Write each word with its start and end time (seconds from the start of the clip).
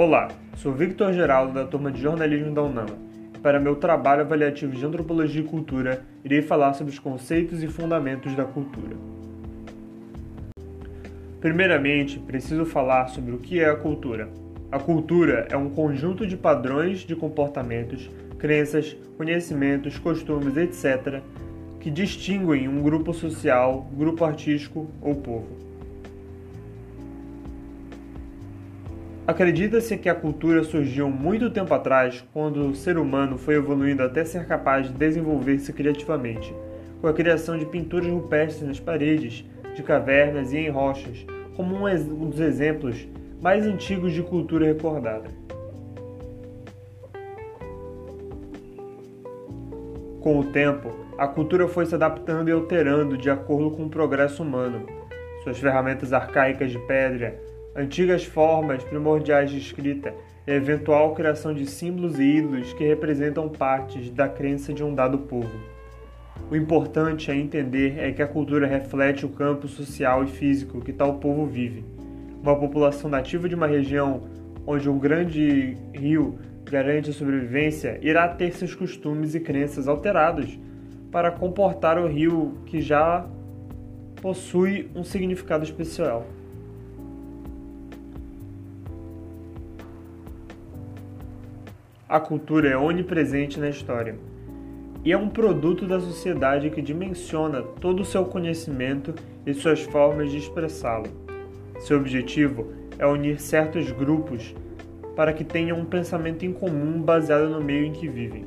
Olá, 0.00 0.28
sou 0.56 0.72
Victor 0.72 1.12
Geraldo 1.12 1.52
da 1.52 1.66
turma 1.66 1.92
de 1.92 2.00
jornalismo 2.00 2.54
da 2.54 2.62
UNAMA. 2.62 2.96
Para 3.42 3.60
meu 3.60 3.76
trabalho 3.76 4.22
avaliativo 4.22 4.74
de 4.74 4.82
antropologia 4.82 5.42
e 5.42 5.44
cultura, 5.44 6.02
irei 6.24 6.40
falar 6.40 6.72
sobre 6.72 6.90
os 6.90 6.98
conceitos 6.98 7.62
e 7.62 7.68
fundamentos 7.68 8.34
da 8.34 8.46
cultura. 8.46 8.96
Primeiramente, 11.38 12.18
preciso 12.18 12.64
falar 12.64 13.08
sobre 13.08 13.34
o 13.34 13.38
que 13.40 13.60
é 13.60 13.68
a 13.68 13.76
cultura. 13.76 14.30
A 14.72 14.78
cultura 14.78 15.46
é 15.50 15.56
um 15.58 15.68
conjunto 15.68 16.26
de 16.26 16.34
padrões 16.34 17.00
de 17.00 17.14
comportamentos, 17.14 18.10
crenças, 18.38 18.96
conhecimentos, 19.18 19.98
costumes, 19.98 20.56
etc., 20.56 21.20
que 21.78 21.90
distinguem 21.90 22.68
um 22.68 22.82
grupo 22.82 23.12
social, 23.12 23.86
grupo 23.92 24.24
artístico 24.24 24.90
ou 25.02 25.16
povo. 25.16 25.69
Acredita-se 29.30 29.96
que 29.96 30.08
a 30.08 30.14
cultura 30.16 30.64
surgiu 30.64 31.08
muito 31.08 31.48
tempo 31.50 31.72
atrás, 31.72 32.24
quando 32.32 32.68
o 32.68 32.74
ser 32.74 32.98
humano 32.98 33.38
foi 33.38 33.54
evoluindo 33.54 34.02
até 34.02 34.24
ser 34.24 34.44
capaz 34.44 34.88
de 34.88 34.92
desenvolver-se 34.92 35.72
criativamente, 35.72 36.52
com 37.00 37.06
a 37.06 37.12
criação 37.12 37.56
de 37.56 37.64
pinturas 37.64 38.10
rupestres 38.10 38.66
nas 38.66 38.80
paredes, 38.80 39.44
de 39.76 39.84
cavernas 39.84 40.52
e 40.52 40.58
em 40.58 40.68
rochas, 40.68 41.24
como 41.54 41.76
um 41.76 42.28
dos 42.28 42.40
exemplos 42.40 43.06
mais 43.40 43.64
antigos 43.64 44.12
de 44.12 44.20
cultura 44.20 44.66
recordada. 44.66 45.30
Com 50.20 50.40
o 50.40 50.44
tempo, 50.50 50.90
a 51.16 51.28
cultura 51.28 51.68
foi 51.68 51.86
se 51.86 51.94
adaptando 51.94 52.48
e 52.48 52.52
alterando 52.52 53.16
de 53.16 53.30
acordo 53.30 53.70
com 53.70 53.84
o 53.84 53.90
progresso 53.90 54.42
humano. 54.42 54.84
Suas 55.44 55.56
ferramentas 55.56 56.12
arcaicas 56.12 56.72
de 56.72 56.80
pedra, 56.80 57.40
antigas 57.74 58.24
formas 58.24 58.82
primordiais 58.82 59.50
de 59.50 59.58
escrita 59.58 60.12
e 60.46 60.50
a 60.50 60.56
eventual 60.56 61.14
criação 61.14 61.54
de 61.54 61.66
símbolos 61.66 62.18
e 62.18 62.24
ídolos 62.24 62.72
que 62.72 62.84
representam 62.84 63.48
partes 63.48 64.10
da 64.10 64.28
crença 64.28 64.72
de 64.72 64.82
um 64.82 64.94
dado 64.94 65.18
povo. 65.18 65.50
O 66.50 66.56
importante 66.56 67.30
a 67.30 67.36
entender 67.36 67.98
é 67.98 68.10
que 68.10 68.22
a 68.22 68.26
cultura 68.26 68.66
reflete 68.66 69.24
o 69.24 69.28
campo 69.28 69.68
social 69.68 70.24
e 70.24 70.26
físico 70.26 70.80
que 70.80 70.92
tal 70.92 71.14
povo 71.14 71.46
vive. 71.46 71.84
Uma 72.42 72.58
população 72.58 73.08
nativa 73.08 73.48
de 73.48 73.54
uma 73.54 73.66
região 73.66 74.22
onde 74.66 74.88
um 74.88 74.98
grande 74.98 75.76
rio 75.94 76.38
garante 76.64 77.10
a 77.10 77.12
sobrevivência 77.12 77.98
irá 78.02 78.26
ter 78.28 78.52
seus 78.52 78.74
costumes 78.74 79.34
e 79.34 79.40
crenças 79.40 79.86
alterados 79.86 80.58
para 81.10 81.30
comportar 81.30 81.98
o 81.98 82.06
rio 82.06 82.58
que 82.66 82.80
já 82.80 83.26
possui 84.20 84.90
um 84.94 85.04
significado 85.04 85.64
especial. 85.64 86.26
A 92.10 92.18
cultura 92.18 92.68
é 92.68 92.76
onipresente 92.76 93.60
na 93.60 93.68
história 93.68 94.16
e 95.04 95.12
é 95.12 95.16
um 95.16 95.28
produto 95.28 95.86
da 95.86 96.00
sociedade 96.00 96.68
que 96.68 96.82
dimensiona 96.82 97.62
todo 97.62 98.00
o 98.00 98.04
seu 98.04 98.24
conhecimento 98.24 99.14
e 99.46 99.54
suas 99.54 99.82
formas 99.82 100.32
de 100.32 100.38
expressá-lo. 100.38 101.06
Seu 101.78 101.98
objetivo 101.98 102.72
é 102.98 103.06
unir 103.06 103.38
certos 103.40 103.92
grupos 103.92 104.52
para 105.14 105.32
que 105.32 105.44
tenham 105.44 105.78
um 105.78 105.84
pensamento 105.84 106.44
em 106.44 106.52
comum 106.52 107.00
baseado 107.00 107.48
no 107.48 107.60
meio 107.60 107.84
em 107.84 107.92
que 107.92 108.08
vivem, 108.08 108.44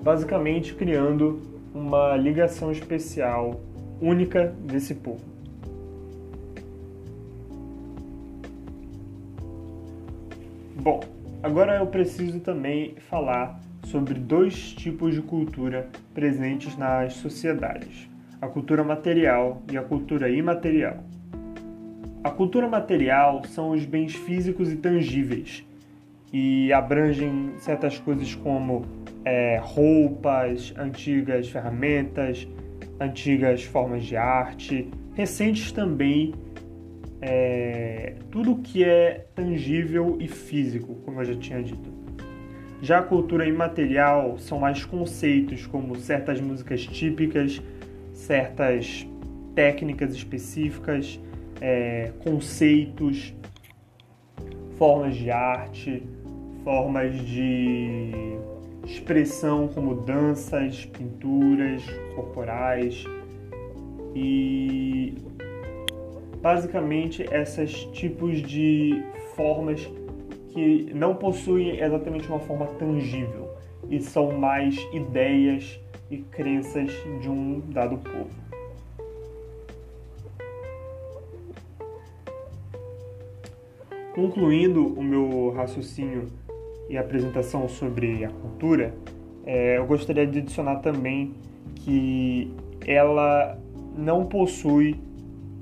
basicamente 0.00 0.72
criando 0.72 1.40
uma 1.74 2.16
ligação 2.16 2.70
especial 2.70 3.60
única 4.00 4.54
desse 4.60 4.94
povo. 4.94 5.24
Bom, 10.76 11.21
Agora 11.42 11.76
eu 11.76 11.86
preciso 11.88 12.38
também 12.38 12.94
falar 13.10 13.60
sobre 13.84 14.14
dois 14.14 14.72
tipos 14.74 15.12
de 15.12 15.20
cultura 15.22 15.88
presentes 16.14 16.76
nas 16.76 17.14
sociedades: 17.14 18.08
a 18.40 18.46
cultura 18.46 18.84
material 18.84 19.60
e 19.70 19.76
a 19.76 19.82
cultura 19.82 20.30
imaterial. 20.30 21.02
A 22.22 22.30
cultura 22.30 22.68
material 22.68 23.42
são 23.46 23.70
os 23.70 23.84
bens 23.84 24.14
físicos 24.14 24.72
e 24.72 24.76
tangíveis 24.76 25.66
e 26.32 26.72
abrangem 26.72 27.54
certas 27.58 27.98
coisas 27.98 28.36
como 28.36 28.86
é, 29.24 29.60
roupas, 29.60 30.72
antigas 30.78 31.48
ferramentas, 31.48 32.46
antigas 33.00 33.64
formas 33.64 34.04
de 34.04 34.16
arte, 34.16 34.88
recentes 35.14 35.72
também 35.72 36.32
é, 37.22 38.14
tudo 38.32 38.56
que 38.56 38.82
é 38.82 39.26
tangível 39.32 40.16
e 40.20 40.26
físico, 40.26 40.96
como 41.04 41.20
eu 41.20 41.24
já 41.24 41.36
tinha 41.36 41.62
dito. 41.62 41.90
Já 42.82 42.98
a 42.98 43.02
cultura 43.02 43.46
imaterial 43.46 44.36
são 44.38 44.58
mais 44.58 44.84
conceitos 44.84 45.64
como 45.66 45.94
certas 45.94 46.40
músicas 46.40 46.84
típicas, 46.84 47.62
certas 48.12 49.06
técnicas 49.54 50.12
específicas, 50.12 51.20
é, 51.60 52.10
conceitos, 52.24 53.32
formas 54.76 55.14
de 55.14 55.30
arte, 55.30 56.02
formas 56.64 57.14
de 57.24 58.36
expressão 58.84 59.68
como 59.68 59.94
danças, 59.94 60.84
pinturas 60.86 61.84
corporais 62.16 63.04
e 64.12 65.14
basicamente 66.42 67.24
esses 67.32 67.84
tipos 67.92 68.42
de 68.42 69.00
formas 69.36 69.88
que 70.48 70.92
não 70.92 71.14
possuem 71.14 71.80
exatamente 71.80 72.28
uma 72.28 72.40
forma 72.40 72.66
tangível 72.78 73.48
e 73.88 74.00
são 74.00 74.32
mais 74.32 74.76
ideias 74.92 75.80
e 76.10 76.18
crenças 76.18 76.90
de 77.20 77.30
um 77.30 77.60
dado 77.68 77.96
povo. 77.96 78.42
Concluindo 84.14 84.88
o 84.88 85.02
meu 85.02 85.52
raciocínio 85.52 86.26
e 86.90 86.98
apresentação 86.98 87.66
sobre 87.66 88.24
a 88.24 88.28
cultura, 88.28 88.94
é, 89.46 89.78
eu 89.78 89.86
gostaria 89.86 90.26
de 90.26 90.40
adicionar 90.40 90.80
também 90.80 91.32
que 91.76 92.52
ela 92.86 93.58
não 93.96 94.26
possui 94.26 95.00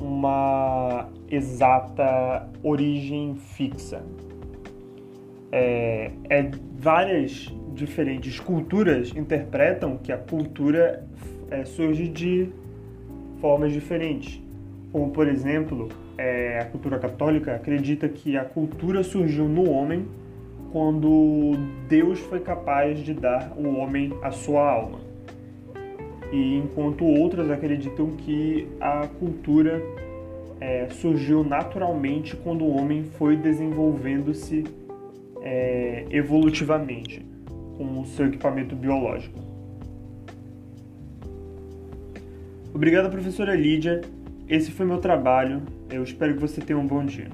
uma 0.00 1.08
exata 1.30 2.48
origem 2.62 3.36
fixa. 3.36 4.02
É, 5.50 6.10
é, 6.28 6.50
várias 6.78 7.52
diferentes 7.74 8.40
culturas 8.40 9.12
interpretam 9.14 9.96
que 9.96 10.12
a 10.12 10.18
cultura 10.18 11.06
é, 11.50 11.64
surge 11.64 12.08
de 12.08 12.48
formas 13.40 13.72
diferentes. 13.72 14.40
Como, 14.92 15.10
por 15.10 15.28
exemplo, 15.28 15.88
é, 16.18 16.58
a 16.60 16.64
cultura 16.66 16.98
católica 16.98 17.54
acredita 17.54 18.08
que 18.08 18.36
a 18.36 18.44
cultura 18.44 19.02
surgiu 19.02 19.48
no 19.48 19.70
homem 19.70 20.06
quando 20.72 21.52
Deus 21.88 22.18
foi 22.20 22.40
capaz 22.40 22.98
de 22.98 23.14
dar 23.14 23.52
ao 23.56 23.64
homem 23.74 24.12
a 24.22 24.30
sua 24.30 24.68
alma 24.68 25.15
e 26.32 26.56
enquanto 26.56 27.04
outras 27.04 27.50
acreditam 27.50 28.10
que 28.10 28.66
a 28.80 29.06
cultura 29.06 29.80
é, 30.60 30.88
surgiu 30.90 31.44
naturalmente 31.44 32.36
quando 32.36 32.64
o 32.64 32.76
homem 32.76 33.04
foi 33.04 33.36
desenvolvendo-se 33.36 34.64
é, 35.42 36.06
evolutivamente 36.10 37.24
com 37.76 38.00
o 38.00 38.06
seu 38.06 38.26
equipamento 38.26 38.74
biológico. 38.74 39.38
Obrigado, 42.74 43.10
professora 43.10 43.54
Lídia. 43.54 44.02
Esse 44.48 44.70
foi 44.70 44.86
meu 44.86 44.98
trabalho. 44.98 45.62
Eu 45.90 46.02
espero 46.02 46.34
que 46.34 46.40
você 46.40 46.60
tenha 46.60 46.78
um 46.78 46.86
bom 46.86 47.04
dia. 47.04 47.28